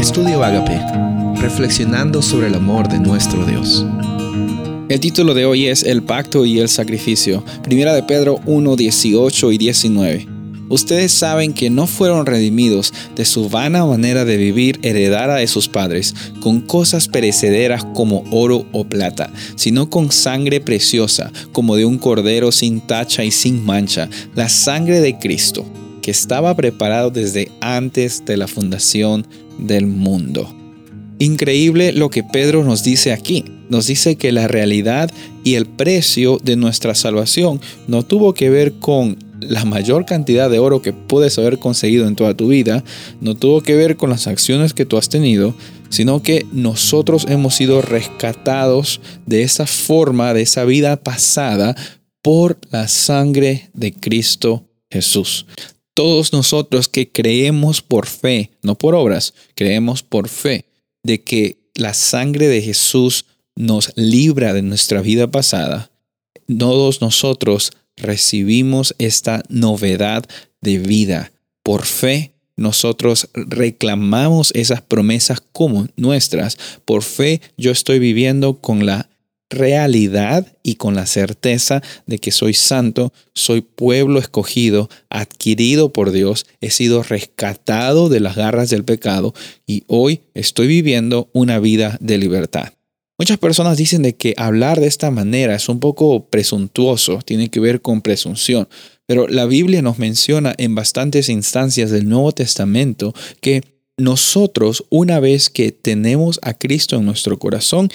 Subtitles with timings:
[0.00, 0.80] Estudio Agape,
[1.42, 3.84] reflexionando sobre el amor de nuestro Dios.
[4.88, 7.44] El título de hoy es El pacto y el sacrificio.
[7.62, 10.26] Primera de Pedro 1, 18 y 19.
[10.70, 15.68] Ustedes saben que no fueron redimidos de su vana manera de vivir heredada de sus
[15.68, 21.98] padres, con cosas perecederas como oro o plata, sino con sangre preciosa, como de un
[21.98, 25.66] cordero sin tacha y sin mancha, la sangre de Cristo,
[26.00, 29.26] que estaba preparado desde antes de la fundación
[29.58, 30.54] del mundo.
[31.18, 33.44] Increíble lo que Pedro nos dice aquí.
[33.68, 35.10] Nos dice que la realidad
[35.44, 40.58] y el precio de nuestra salvación no tuvo que ver con la mayor cantidad de
[40.58, 42.84] oro que puedes haber conseguido en toda tu vida,
[43.20, 45.54] no tuvo que ver con las acciones que tú has tenido,
[45.88, 51.76] sino que nosotros hemos sido rescatados de esa forma, de esa vida pasada,
[52.22, 55.46] por la sangre de Cristo Jesús.
[56.00, 60.64] Todos nosotros que creemos por fe, no por obras, creemos por fe,
[61.02, 65.90] de que la sangre de Jesús nos libra de nuestra vida pasada,
[66.58, 70.24] todos nosotros recibimos esta novedad
[70.62, 71.32] de vida.
[71.62, 76.56] Por fe, nosotros reclamamos esas promesas como nuestras.
[76.86, 79.09] Por fe, yo estoy viviendo con la
[79.50, 86.46] realidad y con la certeza de que soy santo, soy pueblo escogido, adquirido por Dios,
[86.60, 89.34] he sido rescatado de las garras del pecado
[89.66, 92.72] y hoy estoy viviendo una vida de libertad.
[93.18, 97.60] Muchas personas dicen de que hablar de esta manera es un poco presuntuoso, tiene que
[97.60, 98.66] ver con presunción,
[99.04, 103.12] pero la Biblia nos menciona en bastantes instancias del Nuevo Testamento
[103.42, 103.62] que
[103.98, 107.90] nosotros, una vez que tenemos a Cristo en nuestro corazón,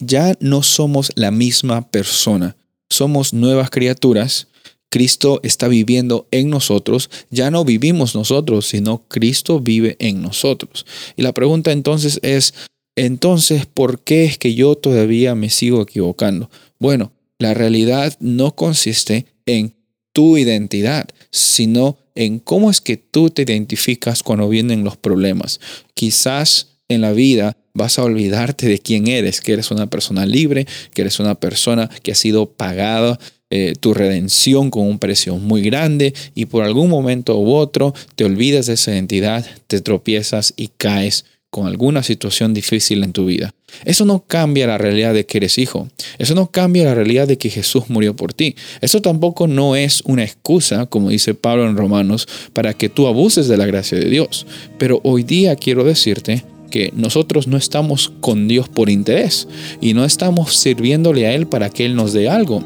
[0.00, 2.56] ya no somos la misma persona,
[2.88, 4.48] somos nuevas criaturas.
[4.92, 10.84] Cristo está viviendo en nosotros, ya no vivimos nosotros, sino Cristo vive en nosotros.
[11.16, 12.54] Y la pregunta entonces es,
[12.96, 16.50] entonces, ¿por qué es que yo todavía me sigo equivocando?
[16.80, 19.74] Bueno, la realidad no consiste en
[20.12, 25.60] tu identidad, sino en cómo es que tú te identificas cuando vienen los problemas.
[25.94, 30.66] Quizás en la vida vas a olvidarte de quién eres, que eres una persona libre,
[30.92, 33.18] que eres una persona que ha sido pagada
[33.48, 38.24] eh, tu redención con un precio muy grande y por algún momento u otro te
[38.24, 43.52] olvidas de esa identidad, te tropiezas y caes con alguna situación difícil en tu vida.
[43.84, 45.88] Eso no cambia la realidad de que eres hijo.
[46.18, 48.54] Eso no cambia la realidad de que Jesús murió por ti.
[48.80, 53.48] Eso tampoco no es una excusa, como dice Pablo en Romanos, para que tú abuses
[53.48, 54.46] de la gracia de Dios.
[54.78, 59.48] Pero hoy día quiero decirte que nosotros no estamos con Dios por interés
[59.80, 62.62] y no estamos sirviéndole a Él para que Él nos dé algo.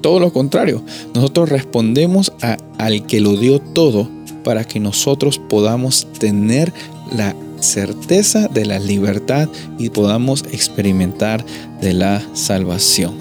[0.00, 0.82] Todo lo contrario,
[1.14, 4.08] nosotros respondemos a, al que lo dio todo
[4.44, 6.72] para que nosotros podamos tener
[7.12, 9.48] la certeza de la libertad
[9.78, 11.44] y podamos experimentar
[11.80, 13.14] de la salvación.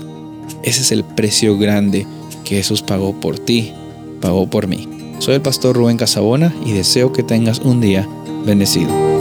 [0.63, 2.05] Ese es el precio grande
[2.43, 3.71] que Jesús pagó por ti,
[4.21, 4.87] pagó por mí.
[5.19, 8.07] Soy el pastor Rubén Casabona y deseo que tengas un día
[8.45, 9.14] bendecido.